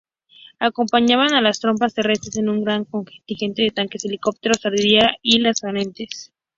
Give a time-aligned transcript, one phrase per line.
[0.57, 6.33] Acompañaban a las tropas terrestres un gran contingente de tanques, helicópteros, artillería y lanzacohetes.